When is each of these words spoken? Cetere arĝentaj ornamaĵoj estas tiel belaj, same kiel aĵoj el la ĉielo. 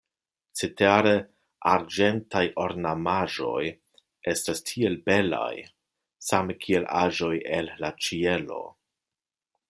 Cetere 0.59 1.09
arĝentaj 1.71 2.41
ornamaĵoj 2.63 3.61
estas 4.33 4.63
tiel 4.69 4.95
belaj, 5.09 5.53
same 6.29 6.57
kiel 6.63 6.87
aĵoj 7.03 7.33
el 7.59 7.71
la 7.85 7.93
ĉielo. 8.07 8.63